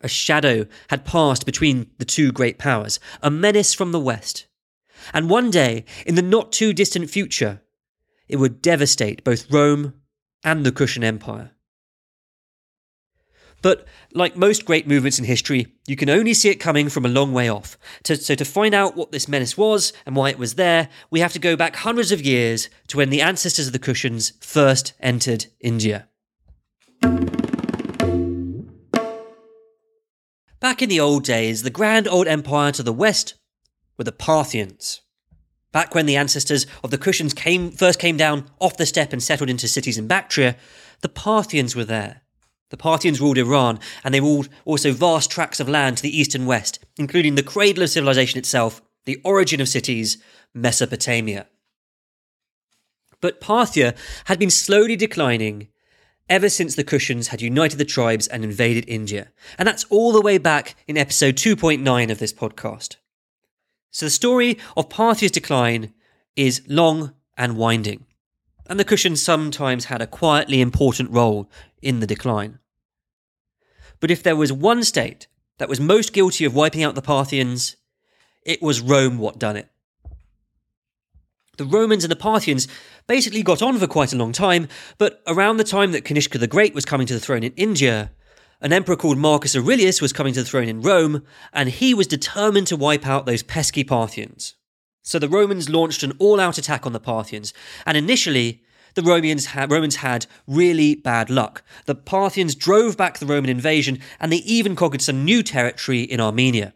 [0.02, 4.48] A shadow had passed between the two great powers, a menace from the west.
[5.14, 7.62] And one day, in the not too distant future,
[8.28, 9.94] it would devastate both Rome
[10.44, 11.52] and the Kushan Empire.
[13.62, 17.10] But like most great movements in history, you can only see it coming from a
[17.10, 17.78] long way off.
[18.06, 21.34] So, to find out what this menace was and why it was there, we have
[21.34, 25.48] to go back hundreds of years to when the ancestors of the Kushans first entered
[25.60, 26.08] India.
[30.60, 33.36] Back in the old days, the grand old empire to the west
[33.98, 35.02] were the Parthians.
[35.72, 39.24] Back when the ancestors of the Kushans came, first came down off the steppe and
[39.24, 40.58] settled into cities in Bactria,
[41.02, 42.24] the Parthians were there.
[42.72, 46.36] The Parthians ruled Iran, and they ruled also vast tracts of land to the east
[46.36, 50.18] and west, including the cradle of civilization itself, the origin of cities,
[50.54, 51.48] Mesopotamia.
[53.22, 53.96] But Parthia
[54.26, 55.70] had been slowly declining
[56.30, 59.30] ever since the Kushans had united the tribes and invaded India.
[59.58, 62.98] And that's all the way back in episode 2.9 of this podcast.
[63.92, 65.94] So the story of Parthia's decline
[66.36, 68.06] is long and winding.
[68.70, 71.50] And the Kushans sometimes had a quietly important role
[71.82, 72.60] in the decline.
[74.00, 77.76] But if there was one state that was most guilty of wiping out the Parthians,
[78.46, 79.70] it was Rome what done it.
[81.60, 82.70] The Romans and the Parthians
[83.06, 86.48] basically got on for quite a long time, but around the time that Kanishka the
[86.48, 88.12] Great was coming to the throne in India,
[88.62, 92.08] an emperor called Marcus Aurelius was coming to the throne in Rome, and he was
[92.08, 94.56] determined to wipe out those pesky Parthians.
[95.02, 97.54] So the Romans launched an all out attack on the Parthians,
[97.86, 98.64] and initially,
[98.96, 101.62] the Romans had, Romans had really bad luck.
[101.88, 106.22] The Parthians drove back the Roman invasion, and they even conquered some new territory in
[106.22, 106.74] Armenia.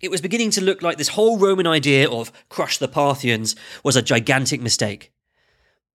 [0.00, 3.96] It was beginning to look like this whole Roman idea of crush the Parthians was
[3.96, 5.12] a gigantic mistake.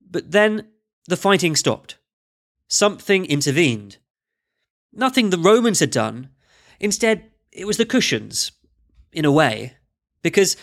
[0.10, 0.68] But then
[1.08, 1.98] the fighting stopped.
[2.68, 3.98] Something intervened.
[4.92, 6.30] Nothing the Romans had done.
[6.80, 8.52] Instead, it was the Kushans,
[9.14, 9.74] in a way,
[10.22, 10.58] because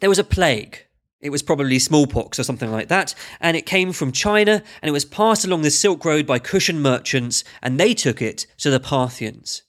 [0.00, 0.84] there was a plague.
[1.20, 4.92] It was probably smallpox or something like that, and it came from China and it
[4.92, 8.80] was passed along the Silk Road by Kushan merchants, and they took it to the
[8.80, 9.62] Parthians.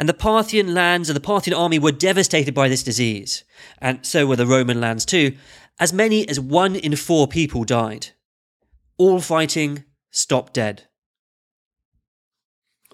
[0.00, 3.44] And the Parthian lands and the Parthian army were devastated by this disease,
[3.82, 5.36] and so were the Roman lands too.
[5.78, 8.08] As many as one in four people died.
[8.96, 10.84] All fighting stopped dead.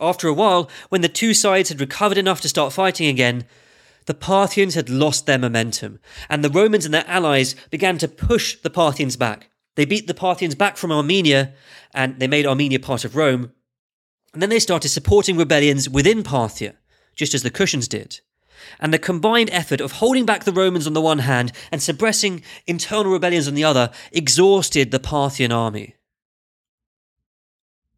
[0.00, 3.44] After a while, when the two sides had recovered enough to start fighting again,
[4.06, 8.56] the Parthians had lost their momentum, and the Romans and their allies began to push
[8.60, 9.50] the Parthians back.
[9.76, 11.54] They beat the Parthians back from Armenia,
[11.94, 13.52] and they made Armenia part of Rome.
[14.32, 16.74] And then they started supporting rebellions within Parthia
[17.16, 18.20] just as the Kushans did.
[18.78, 22.42] And the combined effort of holding back the Romans on the one hand and suppressing
[22.66, 25.96] internal rebellions on the other exhausted the Parthian army.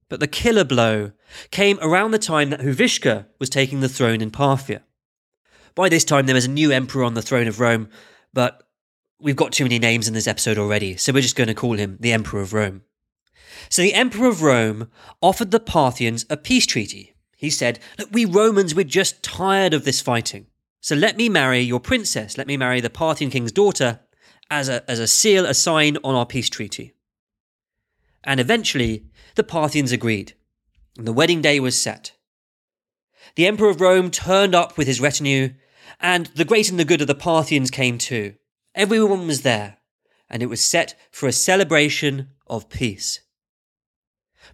[0.09, 1.13] But the killer blow
[1.51, 4.81] came around the time that Huvishka was taking the throne in Parthia.
[5.75, 7.89] By this time, there was a new emperor on the throne of Rome,
[8.33, 8.67] but
[9.21, 11.75] we've got too many names in this episode already, so we're just going to call
[11.75, 12.83] him the Emperor of Rome.
[13.69, 18.24] So the Emperor of Rome offered the Parthians a peace treaty he said, Look, we
[18.24, 20.48] Romans, we're just tired of this fighting.
[20.81, 24.01] So let me marry your princess, let me marry the Parthian king's daughter
[24.51, 26.94] as a, as a seal, a sign on our peace treaty.
[28.24, 30.35] And eventually, the Parthians agreed,
[30.96, 32.12] and the wedding day was set.
[33.37, 35.51] The Emperor of Rome turned up with his retinue,
[36.01, 38.35] and the great and the good of the Parthians came too.
[38.74, 39.79] Everyone was there,
[40.29, 43.20] and it was set for a celebration of peace.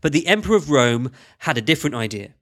[0.02, 2.34] But the Emperor of Rome had a different idea.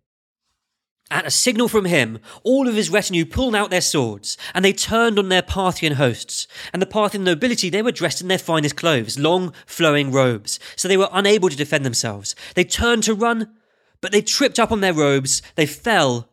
[1.12, 4.72] At a signal from him, all of his retinue pulled out their swords, and they
[4.72, 6.48] turned on their Parthian hosts.
[6.72, 10.88] And the Parthian nobility, they were dressed in their finest clothes, long, flowing robes, so
[10.88, 12.34] they were unable to defend themselves.
[12.54, 13.54] They turned to run,
[14.00, 16.30] but they tripped up on their robes, they fell,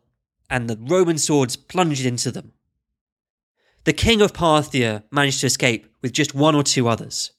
[0.48, 2.54] and the Roman swords plunged into them.
[3.84, 7.32] The king of Parthia managed to escape with just one or two others.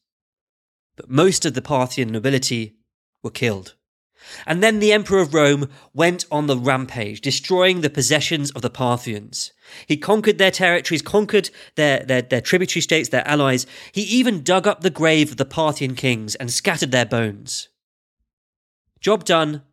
[0.95, 2.75] But most of the Parthian nobility
[3.23, 3.73] were killed.
[4.45, 8.69] And then the Emperor of Rome went on the rampage, destroying the possessions of the
[8.69, 9.51] Parthians.
[9.87, 13.65] He conquered their territories, conquered their, their, their, tributary states, their allies.
[13.91, 17.69] He even dug up the grave of the Parthian kings and scattered their bones.
[18.99, 19.63] Job done,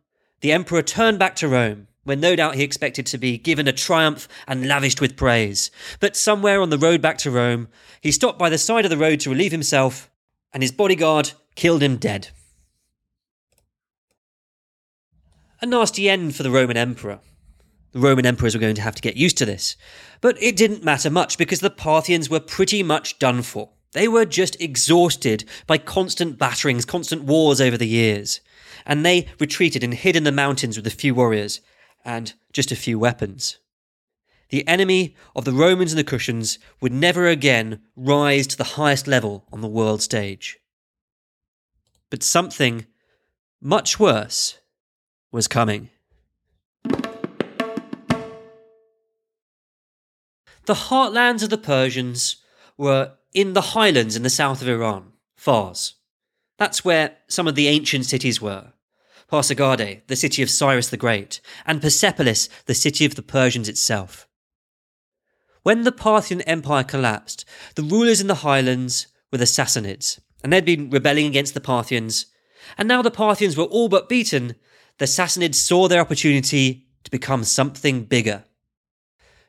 [0.41, 3.73] the emperor turned back to Rome, where no doubt he expected to be given a
[3.73, 5.69] triumph and lavished with praise.
[5.99, 7.67] But somewhere on the road back to Rome,
[8.01, 10.09] he stopped by the side of the road to relieve himself,
[10.53, 12.29] and his bodyguard killed him dead.
[15.61, 17.19] A nasty end for the Roman emperor.
[17.91, 19.75] The Roman emperors were going to have to get used to this.
[20.21, 23.71] But it didn't matter much because the Parthians were pretty much done for.
[23.91, 28.39] They were just exhausted by constant batterings, constant wars over the years.
[28.85, 31.59] And they retreated and hid in the mountains with a few warriors
[32.05, 33.57] and just a few weapons.
[34.49, 39.07] The enemy of the Romans and the Kushans would never again rise to the highest
[39.07, 40.57] level on the world stage.
[42.09, 42.85] But something
[43.61, 44.59] much worse
[45.31, 45.89] was coming.
[50.65, 52.37] The heartlands of the Persians
[52.77, 55.95] were in the highlands in the south of Iran, Fars.
[56.57, 58.73] That's where some of the ancient cities were.
[59.31, 64.27] Pasargadae, the city of Cyrus the Great, and Persepolis, the city of the Persians itself.
[65.63, 70.65] When the Parthian Empire collapsed, the rulers in the highlands were the Sassanids, and they'd
[70.65, 72.25] been rebelling against the Parthians.
[72.77, 74.55] And now the Parthians were all but beaten,
[74.99, 78.43] the Sassanids saw their opportunity to become something bigger.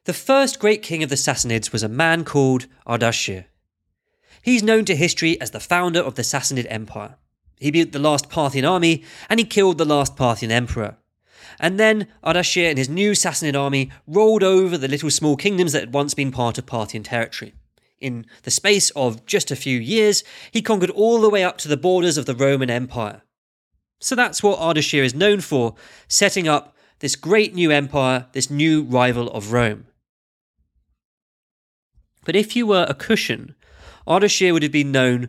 [0.04, 3.44] The first great king of the Sassanids was a man called Ardashir.
[4.42, 7.16] He's known to history as the founder of the Sassanid Empire.
[7.58, 10.96] He beat the last Parthian army and he killed the last Parthian emperor.
[11.58, 15.80] And then Ardashir and his new Sassanid army rolled over the little small kingdoms that
[15.80, 17.54] had once been part of Parthian territory.
[18.00, 21.68] In the space of just a few years, he conquered all the way up to
[21.68, 23.22] the borders of the Roman Empire.
[24.00, 25.74] So that's what Ardashir is known for,
[26.08, 29.86] setting up this great new empire, this new rival of Rome.
[32.24, 33.54] But if you were a Kushan,
[34.06, 35.28] Ardashir would have been known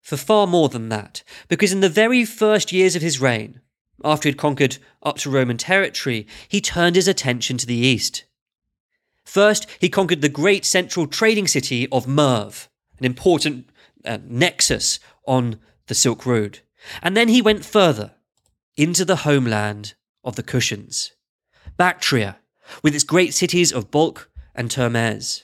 [0.00, 3.60] for far more than that, because in the very first years of his reign,
[4.04, 8.24] after he'd conquered up to Roman territory, he turned his attention to the east.
[9.24, 13.68] First, he conquered the great central trading city of Merv, an important
[14.04, 16.60] uh, nexus on the Silk Road.
[17.02, 18.12] And then he went further
[18.76, 21.10] into the homeland of the Kushans,
[21.76, 22.38] Bactria,
[22.82, 25.42] with its great cities of Balkh and Termez.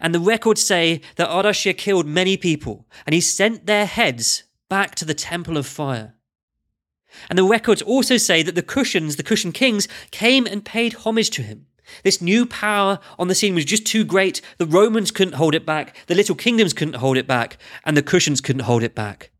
[0.00, 4.94] And the records say that Ardashir killed many people, and he sent their heads back
[4.96, 6.14] to the Temple of Fire.
[7.28, 11.30] And the records also say that the Kushans, the Kushan kings, came and paid homage
[11.30, 11.66] to him.
[12.04, 14.40] This new power on the scene was just too great.
[14.58, 18.02] The Romans couldn't hold it back, the little kingdoms couldn't hold it back, and the
[18.02, 19.30] Kushans couldn't hold it back.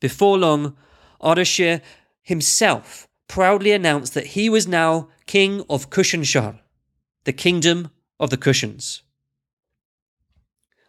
[0.00, 0.76] Before long,
[1.22, 1.82] Ardashir
[2.22, 6.58] himself proudly announced that he was now king of Kushanshahr,
[7.24, 9.02] the kingdom of the Kushans.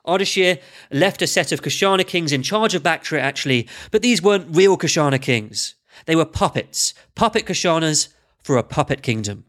[0.07, 0.59] Ardashir
[0.91, 4.77] left a set of Kushana kings in charge of Bactria, actually, but these weren't real
[4.77, 5.75] Kushana kings.
[6.05, 8.09] They were puppets, puppet Kushanas
[8.41, 9.45] for a puppet kingdom.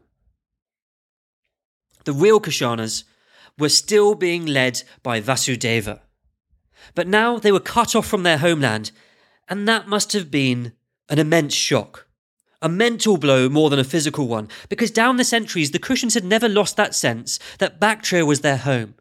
[2.05, 3.05] The real Kushanas
[3.57, 6.01] were still being led by Vasudeva.
[6.95, 8.91] But now they were cut off from their homeland,
[9.47, 10.73] and that must have been
[11.09, 12.07] an immense shock.
[12.61, 16.23] A mental blow more than a physical one, because down the centuries the Kushans had
[16.23, 18.95] never lost that sense that Bactria was their home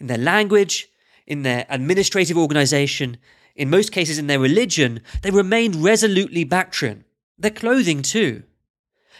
[0.00, 0.88] in their language,
[1.26, 3.18] in their administrative organization,
[3.54, 7.04] in most cases in their religion, they remained resolutely Bactrian.
[7.36, 8.44] Their clothing, too.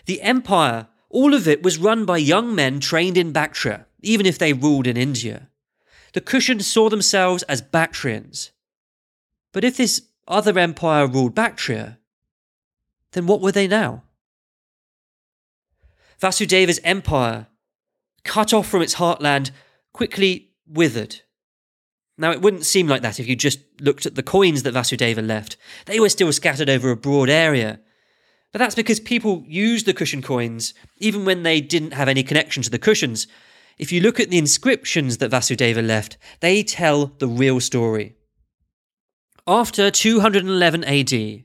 [0.06, 4.38] The empire, all of it, was run by young men trained in Bactria, even if
[4.38, 5.48] they ruled in India.
[6.14, 8.52] The Kushans saw themselves as Bactrians.
[9.52, 11.98] But if this other empire ruled Bactria,
[13.12, 14.04] then what were they now?
[16.20, 17.46] Vasudeva's empire,
[18.24, 19.50] cut off from its heartland,
[19.92, 21.22] quickly withered.
[22.20, 25.24] Now, it wouldn't seem like that if you just looked at the coins that Vasudeva
[25.24, 25.56] left.
[25.87, 27.79] They were still scattered over a broad area.
[28.52, 32.62] But that's because people used the Kushan coins even when they didn't have any connection
[32.64, 33.29] to the Kushans.
[33.79, 38.16] If you look at the inscriptions that Vasudeva left, they tell the real story.
[39.49, 41.44] After 211 AD,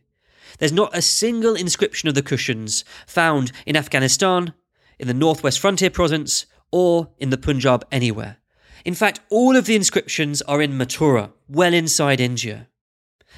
[0.59, 4.53] there's not a single inscription of the Kushans found in Afghanistan,
[4.99, 8.39] in the Northwest Frontier Province, or in the Punjab anywhere.
[8.83, 12.67] In fact, all of the inscriptions are in Mathura, well inside India.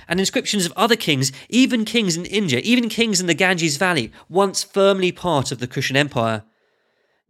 [0.07, 4.11] And inscriptions of other kings, even kings in India, even kings in the Ganges Valley,
[4.29, 6.43] once firmly part of the Kushan Empire,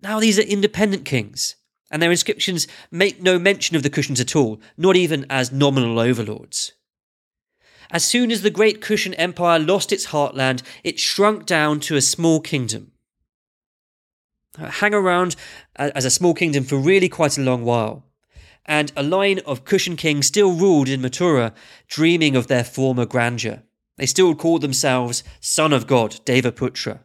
[0.01, 1.57] now these are independent kings,
[1.91, 5.99] and their inscriptions make no mention of the Kushans at all, not even as nominal
[5.99, 6.71] overlords.
[7.91, 12.01] As soon as the great Kushan Empire lost its heartland, it shrunk down to a
[12.01, 12.91] small kingdom.
[14.57, 15.35] Hang around
[15.75, 18.05] as a small kingdom for really quite a long while,
[18.65, 21.53] and a line of Kushan kings still ruled in Mathura,
[21.87, 23.63] dreaming of their former grandeur.
[23.97, 26.99] They still called themselves Son of God, Devaputra.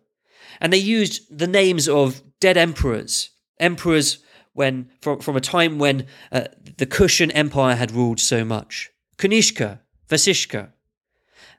[0.60, 4.18] And they used the names of dead emperors, emperors
[4.52, 6.44] when from, from a time when uh,
[6.76, 8.90] the Kushan Empire had ruled so much.
[9.16, 9.79] Kanishka,
[10.10, 10.72] Vasishka,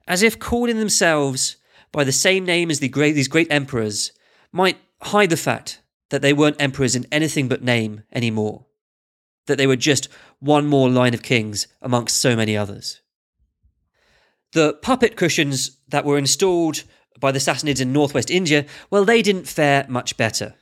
[0.07, 1.55] as if calling themselves
[1.91, 4.11] by the same name as the great, these great emperors
[4.51, 8.65] might hide the fact that they weren't emperors in anything but name anymore,
[9.47, 13.01] that they were just one more line of kings amongst so many others.
[14.51, 16.83] The puppet Kushans that were installed
[17.19, 20.55] by the Sassanids in northwest India, well, they didn't fare much better.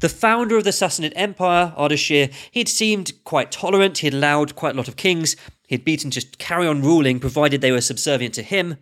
[0.00, 4.76] The founder of the Sassanid Empire, Ardashir, he'd seemed quite tolerant, he'd allowed quite a
[4.76, 5.36] lot of kings,
[5.66, 8.76] he'd beaten just carry on ruling provided they were subservient to him.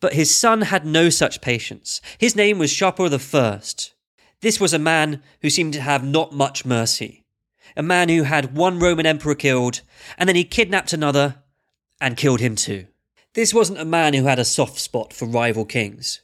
[0.00, 2.00] But his son had no such patience.
[2.18, 3.60] His name was Shapur I.
[4.40, 7.24] This was a man who seemed to have not much mercy.
[7.76, 9.80] A man who had one Roman emperor killed,
[10.18, 11.42] and then he kidnapped another
[12.00, 12.86] and killed him too.
[13.32, 16.20] This wasn't a man who had a soft spot for rival kings.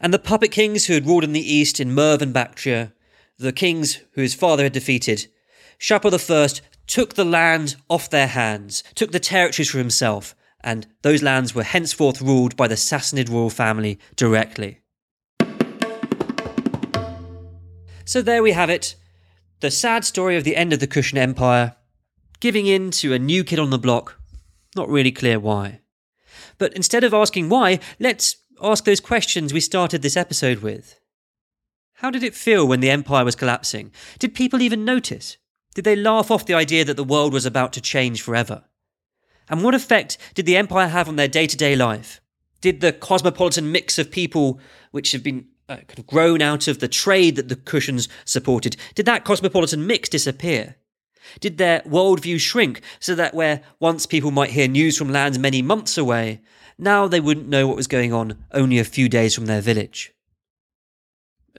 [0.00, 2.92] And the puppet kings who had ruled in the east in Merv and Bactria
[3.42, 5.26] the kings who his father had defeated,
[5.78, 11.22] Shapur I took the land off their hands, took the territories for himself, and those
[11.22, 14.80] lands were henceforth ruled by the Sassanid royal family directly.
[18.04, 18.96] So there we have it
[19.60, 21.76] the sad story of the end of the Kushan Empire,
[22.40, 24.20] giving in to a new kid on the block,
[24.74, 25.80] not really clear why.
[26.58, 30.98] But instead of asking why, let's ask those questions we started this episode with.
[31.94, 33.92] How did it feel when the empire was collapsing?
[34.18, 35.36] Did people even notice?
[35.74, 38.64] Did they laugh off the idea that the world was about to change forever?
[39.48, 42.20] And what effect did the empire have on their day to day life?
[42.60, 44.60] Did the cosmopolitan mix of people,
[44.92, 48.76] which have been uh, kind of grown out of the trade that the Kushans supported,
[48.94, 50.76] did that cosmopolitan mix disappear?
[51.40, 55.62] Did their worldview shrink so that where once people might hear news from lands many
[55.62, 56.42] months away,
[56.78, 60.12] now they wouldn't know what was going on only a few days from their village?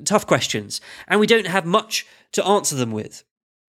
[0.05, 3.23] tough questions, and we don't have much to answer them with.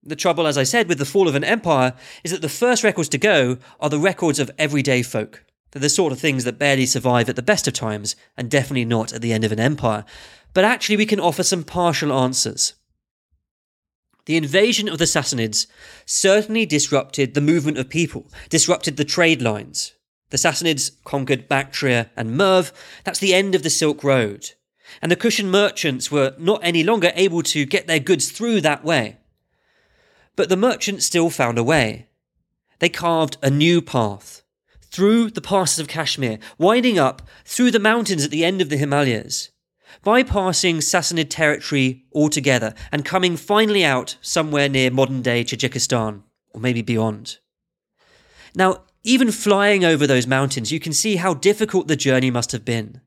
[0.05, 1.93] The trouble, as I said, with the fall of an empire
[2.23, 5.43] is that the first records to go are the records of everyday folk.
[5.71, 8.85] They're the sort of things that barely survive at the best of times, and definitely
[8.85, 10.05] not at the end of an empire.
[10.53, 12.75] But actually, we can offer some partial answers.
[14.25, 15.67] The invasion of the Sassanids
[16.05, 19.93] certainly disrupted the movement of people, disrupted the trade lines.
[20.29, 22.71] The Sassanids conquered Bactria and Merv.
[23.03, 24.51] That's the end of the Silk Road
[25.01, 28.83] and the Kushan merchants were not any longer able to get their goods through that
[28.83, 29.17] way.
[30.35, 32.07] But the merchants still found a way.
[32.79, 34.43] They carved a new path
[34.81, 38.77] through the passes of Kashmir, winding up through the mountains at the end of the
[38.77, 39.51] Himalayas,
[40.05, 46.23] bypassing Sassanid territory altogether and coming finally out somewhere near modern day Tajikistan,
[46.53, 47.39] or maybe beyond.
[48.55, 52.65] Now, even flying over those mountains, you can see how difficult the journey must have
[52.65, 53.01] been.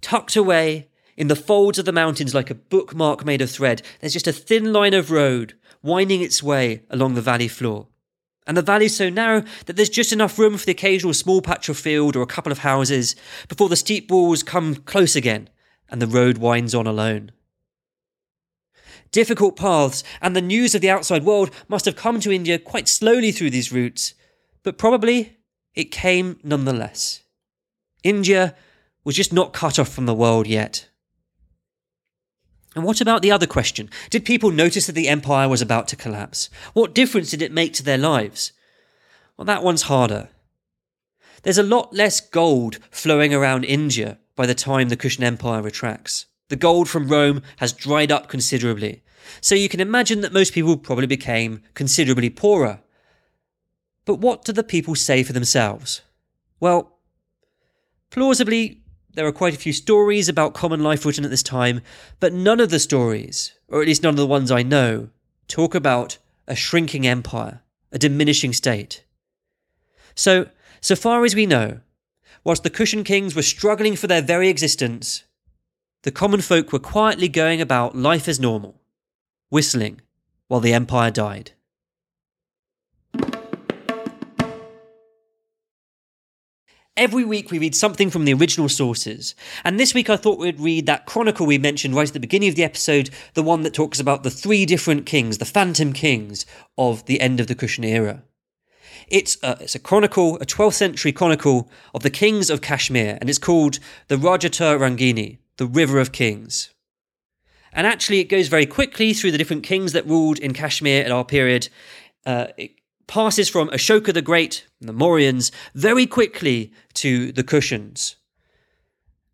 [0.00, 4.12] Tucked away in the folds of the mountains like a bookmark made of thread, there's
[4.12, 7.88] just a thin line of road winding its way along the valley floor.
[8.46, 11.68] And the valley's so narrow that there's just enough room for the occasional small patch
[11.68, 13.14] of field or a couple of houses
[13.48, 15.48] before the steep walls come close again
[15.88, 17.30] and the road winds on alone.
[19.12, 22.88] Difficult paths and the news of the outside world must have come to India quite
[22.88, 24.14] slowly through these routes,
[24.62, 25.36] but probably
[25.74, 27.22] it came nonetheless.
[28.02, 28.56] India
[29.04, 30.88] was just not cut off from the world yet.
[32.74, 33.90] And what about the other question?
[34.08, 36.48] Did people notice that the empire was about to collapse?
[36.72, 38.52] What difference did it make to their lives?
[39.36, 40.30] Well, that one's harder.
[41.42, 46.26] There's a lot less gold flowing around India by the time the Kushan Empire retracts.
[46.48, 49.02] The gold from Rome has dried up considerably,
[49.40, 52.80] so you can imagine that most people probably became considerably poorer.
[54.04, 56.02] But what do the people say for themselves?
[56.60, 56.98] Well,
[58.10, 58.81] plausibly,
[59.14, 61.80] there are quite a few stories about common life written at this time,
[62.18, 65.10] but none of the stories, or at least none of the ones I know,
[65.48, 69.04] talk about a shrinking empire, a diminishing state.
[70.14, 70.48] So,
[70.80, 71.80] so far as we know,
[72.44, 75.24] whilst the Kushan kings were struggling for their very existence,
[76.02, 78.80] the common folk were quietly going about life as normal,
[79.50, 80.00] whistling
[80.48, 81.52] while the empire died.
[86.96, 89.34] Every week we read something from the original sources.
[89.64, 92.50] And this week I thought we'd read that chronicle we mentioned right at the beginning
[92.50, 96.44] of the episode, the one that talks about the three different kings, the phantom kings
[96.76, 98.22] of the end of the Kushan era.
[99.08, 103.30] It's a, it's a chronicle, a 12th century chronicle of the kings of Kashmir, and
[103.30, 103.78] it's called
[104.08, 106.74] the Rajatarangini, the River of Kings.
[107.72, 111.10] And actually, it goes very quickly through the different kings that ruled in Kashmir at
[111.10, 111.70] our period.
[112.26, 112.72] Uh, it
[113.06, 118.16] passes from Ashoka the Great, and the Mauryans, very quickly to the Kushans.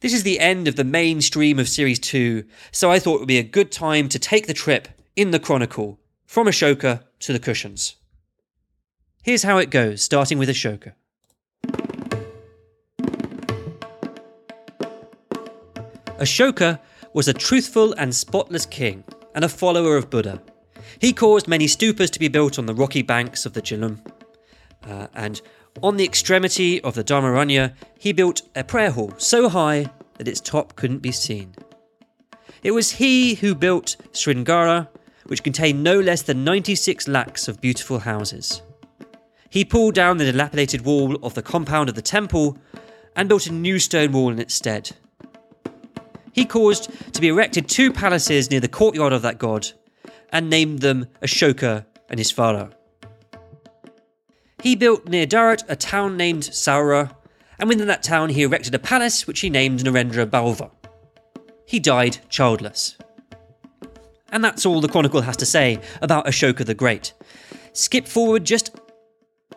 [0.01, 3.21] This is the end of the main stream of Series 2, so I thought it
[3.21, 7.33] would be a good time to take the trip in the Chronicle from Ashoka to
[7.33, 7.97] the Kushans.
[9.23, 10.93] Here's how it goes, starting with Ashoka.
[16.19, 16.81] Ashoka
[17.13, 19.05] was a truthful and spotless king
[19.35, 20.43] and a follower of Buddha.
[20.99, 23.99] He caused many stupas to be built on the rocky banks of the Jhelum.
[24.89, 25.41] Uh, and
[25.83, 30.41] on the extremity of the Dharmaranya, he built a prayer hall so high that its
[30.41, 31.55] top couldn't be seen.
[32.63, 34.89] It was he who built Sringara,
[35.27, 38.63] which contained no less than 96 lakhs of beautiful houses.
[39.51, 42.59] He pulled down the dilapidated wall of the compound of the temple
[43.15, 44.91] and built a new stone wall in its stead.
[46.33, 49.69] He caused to be erected two palaces near the courtyard of that god
[50.31, 52.73] and named them Ashoka and Isvara.
[54.63, 57.15] He built near Darat a town named Saura,
[57.59, 60.71] and within that town he erected a palace which he named Narendra Balva.
[61.65, 62.97] He died childless.
[64.31, 67.13] And that's all the Chronicle has to say about Ashoka the Great.
[67.73, 68.77] Skip forward just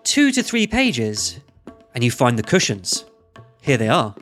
[0.03, 1.39] two to three pages,
[1.93, 3.05] and you find the Kushans.
[3.61, 4.15] Here they are.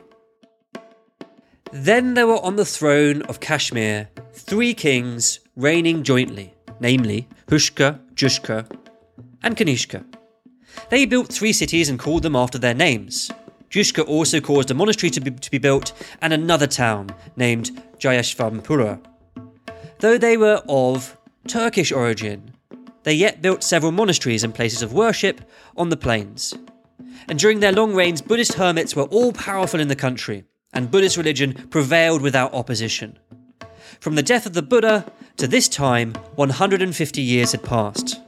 [1.72, 8.70] Then there were on the throne of Kashmir three kings reigning jointly, namely Hushka, Jushka,
[9.42, 10.04] and Kanishka.
[10.88, 13.30] They built three cities and called them after their names.
[13.70, 19.00] Jushka also caused a monastery to be, to be built and another town named Jayashvampura.
[20.00, 21.16] Though they were of
[21.46, 22.52] Turkish origin,
[23.02, 25.40] they yet built several monasteries and places of worship
[25.76, 26.54] on the plains.
[27.28, 31.16] And during their long reigns, Buddhist hermits were all powerful in the country, and Buddhist
[31.16, 33.18] religion prevailed without opposition.
[33.98, 38.20] From the death of the Buddha to this time, 150 years had passed.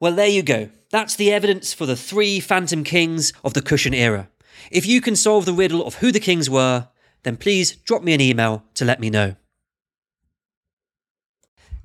[0.00, 0.68] Well, there you go.
[0.90, 4.28] That's the evidence for the three Phantom Kings of the Kushan era.
[4.70, 6.88] If you can solve the riddle of who the kings were,
[7.22, 9.36] then please drop me an email to let me know.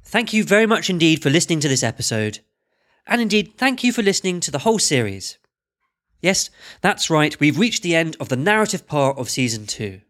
[0.09, 2.39] Thank you very much indeed for listening to this episode.
[3.05, 5.37] And indeed, thank you for listening to the whole series.
[6.19, 6.49] Yes,
[6.81, 10.01] that's right, we've reached the end of the narrative part of Season 2.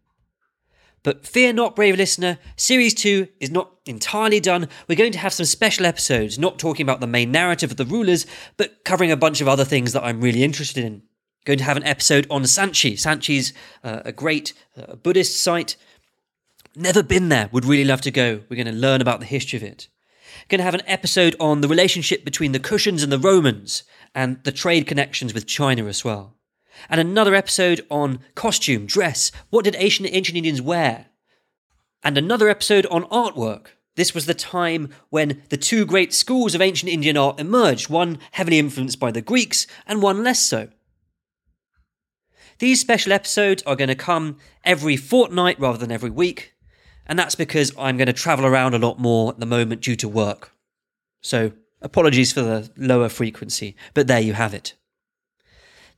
[1.02, 4.70] But fear not, brave listener, Series 2 is not entirely done.
[4.88, 7.84] We're going to have some special episodes, not talking about the main narrative of the
[7.84, 8.24] rulers,
[8.56, 11.02] but covering a bunch of other things that I'm really interested in.
[11.44, 12.94] Going to have an episode on Sanchi.
[12.94, 13.52] Sanchi's
[13.84, 15.76] uh, a great uh, Buddhist site.
[16.76, 18.42] Never been there, would really love to go.
[18.48, 19.88] We're going to learn about the history of it.
[20.48, 23.82] Going to have an episode on the relationship between the Kushans and the Romans
[24.14, 26.36] and the trade connections with China as well.
[26.88, 31.06] And another episode on costume, dress, what did ancient, ancient Indians wear?
[32.04, 33.66] And another episode on artwork.
[33.96, 38.18] This was the time when the two great schools of ancient Indian art emerged, one
[38.30, 40.68] heavily influenced by the Greeks and one less so.
[42.60, 46.54] These special episodes are going to come every fortnight rather than every week,
[47.10, 49.96] and that's because I'm going to travel around a lot more at the moment due
[49.96, 50.52] to work.
[51.20, 51.50] So,
[51.82, 54.74] apologies for the lower frequency, but there you have it.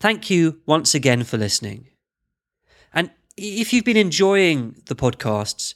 [0.01, 1.89] Thank you once again for listening.
[2.95, 5.75] And if you've been enjoying the podcasts,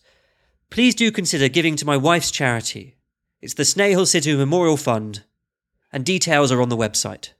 [0.71, 2.97] please do consider giving to my wife's charity.
[3.43, 5.25] It's the Snehal Sidhu Memorial Fund,
[5.93, 7.33] and details are on the website.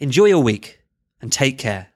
[0.00, 0.80] Enjoy your week
[1.20, 1.91] and take care.